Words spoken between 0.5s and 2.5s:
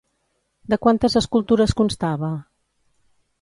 De quantes escultures constava?